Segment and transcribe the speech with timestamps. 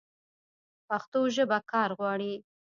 [0.87, 2.33] پښتو ژبه کار غواړي.